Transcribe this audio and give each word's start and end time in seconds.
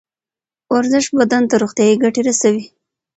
ورزش 0.73 1.05
بدن 1.19 1.43
ته 1.49 1.55
روغتیایی 1.61 2.01
ګټه 2.03 2.21
رسوي 2.27 2.63